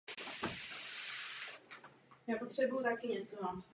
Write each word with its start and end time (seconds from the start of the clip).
Projevuje 2.25 2.51
se 2.51 2.59
hned 2.61 2.69
po 2.69 2.81
narození. 2.81 3.61